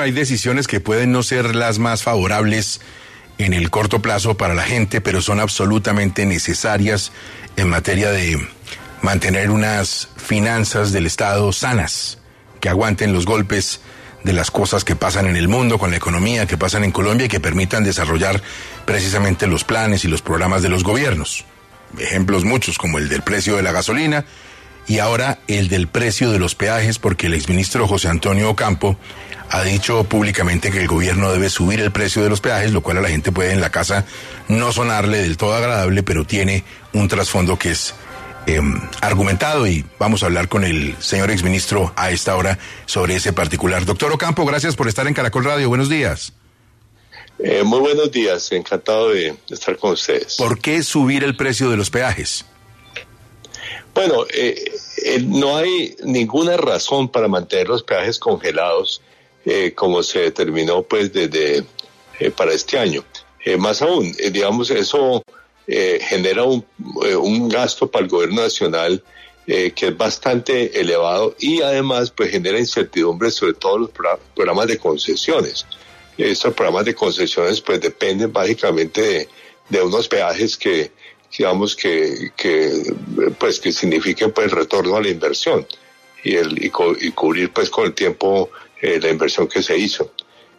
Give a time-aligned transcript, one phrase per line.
[0.00, 2.80] Hay decisiones que pueden no ser las más favorables
[3.36, 7.10] en el corto plazo para la gente, pero son absolutamente necesarias
[7.56, 8.38] en materia de
[9.02, 12.18] mantener unas finanzas del Estado sanas,
[12.60, 13.80] que aguanten los golpes
[14.22, 17.26] de las cosas que pasan en el mundo, con la economía, que pasan en Colombia
[17.26, 18.40] y que permitan desarrollar
[18.84, 21.44] precisamente los planes y los programas de los gobiernos.
[21.98, 24.24] Ejemplos muchos, como el del precio de la gasolina
[24.88, 28.96] y ahora el del precio de los peajes, porque el exministro José Antonio Ocampo
[29.50, 32.98] ha dicho públicamente que el gobierno debe subir el precio de los peajes, lo cual
[32.98, 34.04] a la gente puede en la casa
[34.48, 36.64] no sonarle del todo agradable, pero tiene
[36.94, 37.94] un trasfondo que es
[38.46, 38.60] eh,
[39.02, 43.84] argumentado y vamos a hablar con el señor exministro a esta hora sobre ese particular.
[43.84, 45.68] Doctor Ocampo, gracias por estar en Caracol Radio.
[45.68, 46.32] Buenos días.
[47.38, 50.36] Eh, muy buenos días, encantado de estar con ustedes.
[50.36, 52.44] ¿Por qué subir el precio de los peajes?
[53.94, 59.00] Bueno, eh, eh, no hay ninguna razón para mantener los peajes congelados
[59.44, 61.64] eh, como se determinó pues desde
[62.20, 63.04] eh, para este año.
[63.44, 65.22] Eh, más aún, digamos, eso
[65.66, 66.64] genera un,
[67.20, 69.02] un gasto para el gobierno nacional
[69.46, 74.78] que es bastante elevado y además pues genera incertidumbre sobre todos los pro- programas de
[74.78, 75.66] concesiones.
[76.16, 79.28] Estos programas de concesiones pues dependen básicamente
[79.68, 80.90] de unos peajes que
[81.36, 82.82] digamos que, que
[83.38, 85.66] pues que signifiquen pues el retorno a la inversión
[86.24, 89.76] y el y, co- y cubrir pues con el tiempo eh, la inversión que se
[89.76, 90.12] hizo.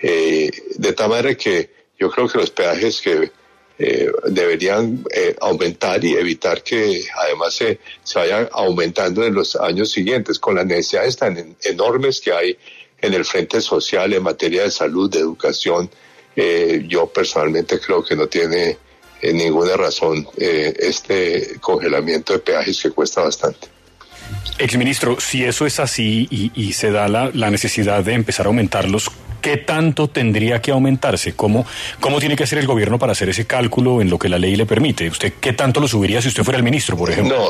[0.00, 3.30] Eh, de tal manera que yo creo que los peajes que
[3.78, 9.90] eh, deberían eh, aumentar y evitar que además se, se vayan aumentando en los años
[9.90, 12.56] siguientes con las necesidades tan en- enormes que hay
[13.00, 15.90] en el frente social en materia de salud, de educación.
[16.36, 18.78] Eh, yo personalmente creo que no tiene
[19.22, 23.68] eh, ninguna razón eh, este congelamiento de peajes que cuesta bastante.
[24.58, 28.48] Exministro, si eso es así y, y se da la, la necesidad de empezar a
[28.48, 29.10] aumentarlos,
[29.40, 31.34] ¿qué tanto tendría que aumentarse?
[31.34, 31.66] ¿Cómo,
[32.00, 34.56] ¿Cómo tiene que hacer el gobierno para hacer ese cálculo en lo que la ley
[34.56, 35.08] le permite?
[35.08, 37.36] ¿Usted qué tanto lo subiría si usted fuera el ministro, por ejemplo?
[37.36, 37.48] No,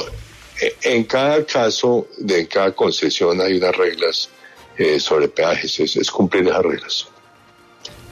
[0.60, 4.30] eh, en cada caso, de en cada concesión hay unas reglas
[4.76, 7.08] eh, sobre peajes, es, es cumplir esas reglas.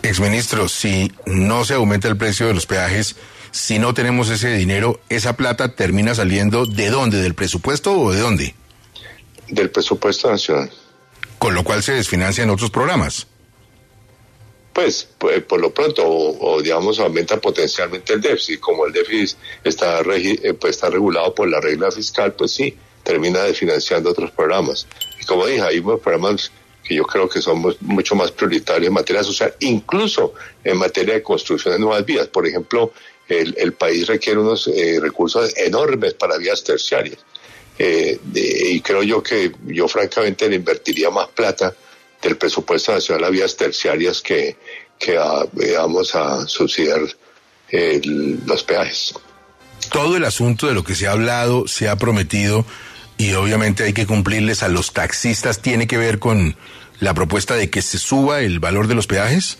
[0.02, 3.16] Exministro, si no se aumenta el precio de los peajes,
[3.52, 7.20] si no tenemos ese dinero, ¿esa plata termina saliendo de dónde?
[7.22, 8.54] ¿Del presupuesto o de dónde?
[9.48, 10.70] Del presupuesto nacional.
[11.38, 13.26] Con lo cual se desfinancia en otros programas.
[14.72, 18.60] Pues, pues, por lo pronto, o, o, digamos, aumenta potencialmente el déficit.
[18.60, 22.76] Como el déficit está, regi- eh, pues, está regulado por la regla fiscal, pues sí,
[23.02, 24.86] termina desfinanciando otros programas.
[25.20, 26.52] Y como dije, hay unos programas
[26.84, 31.14] que yo creo que son mu- mucho más prioritarios en materia social, incluso en materia
[31.14, 32.28] de construcción de nuevas vías.
[32.28, 32.92] Por ejemplo,
[33.38, 37.18] el, país requiere unos eh, recursos enormes para vías terciarias.
[37.78, 41.74] Eh, y creo yo que yo francamente le invertiría más plata
[42.20, 44.56] del presupuesto nacional a vías terciarias que,
[44.98, 47.00] que a, digamos, a subsidiar
[47.72, 49.14] los peajes.
[49.92, 52.66] Todo el asunto de lo que se ha hablado, se ha prometido
[53.20, 56.56] y obviamente hay que cumplirles a los taxistas tiene que ver con
[57.00, 59.58] la propuesta de que se suba el valor de los peajes.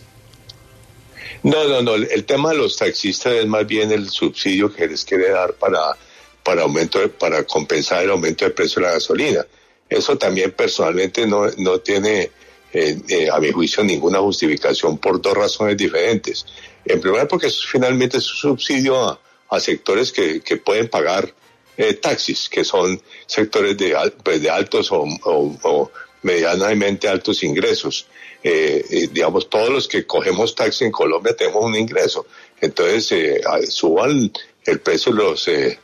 [1.43, 1.95] No, no, no.
[1.95, 5.97] El tema de los taxistas es más bien el subsidio que les quiere dar para,
[6.43, 9.45] para, aumento de- para compensar el aumento del precio de la gasolina.
[9.89, 12.31] Eso también personalmente no, no tiene,
[12.73, 16.45] eh, eh, a mi juicio, ninguna justificación por dos razones diferentes.
[16.85, 19.19] En primer lugar, porque es- finalmente es un subsidio a,
[19.49, 21.33] a sectores que, que pueden pagar
[21.77, 25.91] eh, taxis, que son sectores de, pues, de altos o
[26.23, 28.07] medianamente altos ingresos.
[28.43, 32.25] Eh, eh, digamos, todos los que cogemos taxi en Colombia tenemos un ingreso.
[32.59, 34.31] Entonces, eh, suban
[34.65, 35.79] el precio los, eh,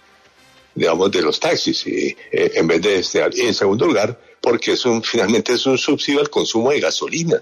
[0.74, 3.24] digamos, de los taxis y, eh, en vez de este.
[3.34, 7.42] Y en segundo lugar, porque es un, finalmente es un subsidio al consumo de gasolina.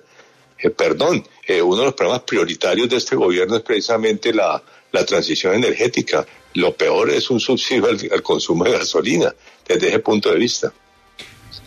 [0.57, 1.25] Eh, perdón,
[1.63, 4.61] uno de los problemas prioritarios de este gobierno es precisamente la,
[4.91, 6.25] la transición energética.
[6.53, 9.35] Lo peor es un subsidio al consumo de gasolina,
[9.67, 10.73] desde ese punto de vista.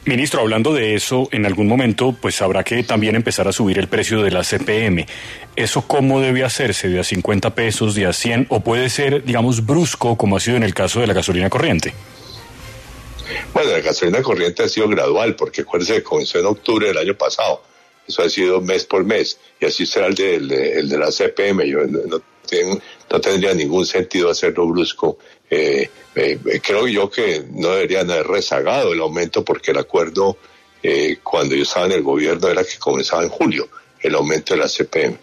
[0.04, 3.88] Ministro, hablando de eso, en algún momento pues habrá que también empezar a subir el
[3.88, 5.06] precio de la CPM.
[5.54, 6.88] ¿Eso cómo debe hacerse?
[6.88, 8.46] ¿De a 50 pesos, de a 100?
[8.48, 11.92] ¿O puede ser, digamos, brusco, como ha sido en el caso de la gasolina corriente?
[13.52, 17.14] Bueno, la gasolina corriente ha sido gradual, porque acuérdense que comenzó en octubre del año
[17.14, 17.62] pasado.
[18.06, 21.66] eso ha sido mes por mes, y así será el de, el de, la CPM.
[21.66, 22.22] Yo no, no,
[23.20, 25.18] tendría ningún sentido hacerlo brusco.
[25.50, 30.36] Eh, eh, creo yo que no deberían haber rezagado el aumento porque el acuerdo
[30.82, 33.68] eh, cuando yo estaba en el gobierno era que comenzaba en julio,
[34.00, 35.18] el aumento de la CPM.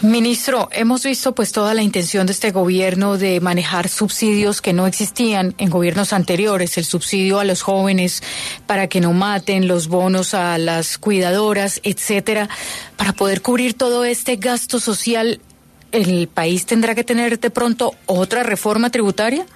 [0.00, 4.86] Ministro, hemos visto pues toda la intención de este gobierno de manejar subsidios que no
[4.86, 8.22] existían en gobiernos anteriores, el subsidio a los jóvenes
[8.68, 12.48] para que no maten, los bonos a las cuidadoras, etcétera,
[12.96, 15.40] para poder cubrir todo este gasto social,
[15.92, 19.46] el país tendrá que tener de pronto otra reforma tributaria?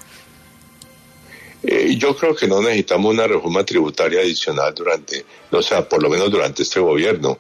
[1.63, 6.09] Eh, yo creo que no necesitamos una reforma tributaria adicional durante, o sea, por lo
[6.09, 7.39] menos durante este gobierno.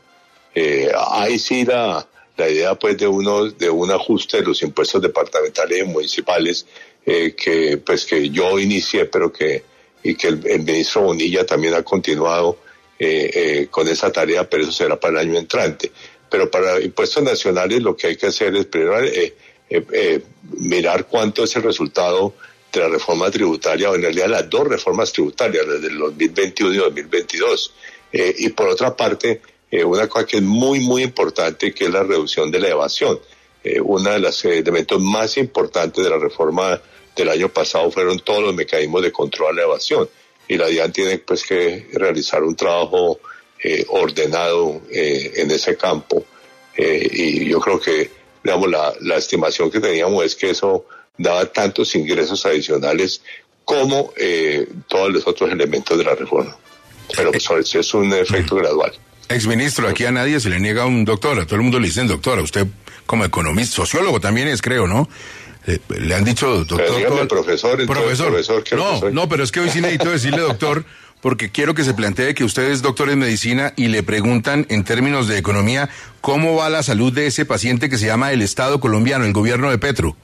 [0.55, 2.07] Eh, ahí sí la
[2.49, 6.67] idea pues de uno de un ajuste de los impuestos departamentales y municipales
[7.05, 9.65] eh, que pues que yo inicié pero que
[10.03, 12.59] y que el, ministro Bonilla también ha continuado
[12.99, 15.93] eh, eh, con esa tarea pero eso será para el año entrante
[16.33, 18.97] pero para impuestos nacionales lo que hay que hacer es primero
[20.59, 22.35] mirar cuánto es el resultado
[22.73, 26.77] de la reforma tributaria o en realidad las dos reformas tributarias desde el 2021 y
[26.79, 27.75] 2022
[28.13, 29.41] y por otra parte
[29.73, 33.19] eh, una cosa que es muy, muy importante, que es la reducción de la evasión.
[33.65, 36.79] Eh, uno de los elementos más importantes de la reforma
[37.17, 40.11] del año pasado fueron todos los mecanismos de control a la evasión.
[40.47, 43.19] Y la DIAN tiene pues que realizar un trabajo
[43.63, 46.25] eh, ordenado en ese campo.
[46.77, 48.11] y yo creo que,
[48.43, 50.87] digamos, la, la estimación que teníamos es que eso
[51.19, 53.23] daba tantos ingresos adicionales
[53.65, 54.13] como
[54.89, 56.57] todos los otros elementos de la reforma.
[57.15, 58.93] Pero pues, es un efecto gradual.
[59.29, 62.07] Exministro, aquí a nadie se le niega un doctor, a todo el mundo le dicen
[62.07, 62.43] doctora.
[62.43, 62.67] Usted
[63.07, 65.09] como economista, sociólogo también es, creo, ¿no?
[65.67, 66.83] Le, han dicho doctor.
[66.87, 68.65] Pero profesor, profesor.
[68.77, 70.85] no, no, pero es que hoy sí necesito decirle doctor,
[71.23, 74.85] porque quiero que se plantee que usted es doctor en medicina y le preguntan en
[74.85, 75.89] términos de economía
[76.21, 79.71] cómo va la salud de ese paciente que se llama el Estado colombiano, el gobierno
[79.71, 80.17] de Petro.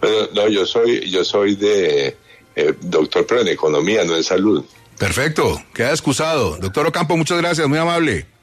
[0.00, 2.16] Bueno, no, yo soy, yo soy de
[2.56, 4.64] eh, doctor, pero en economía, no en salud.
[4.98, 6.56] Perfecto, queda excusado.
[6.56, 8.26] Doctor Ocampo, muchas gracias, muy amable.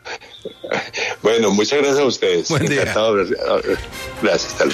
[1.22, 2.50] Bueno, muchas gracias a ustedes.
[2.50, 2.94] Buen día.
[4.22, 4.74] Gracias, tal.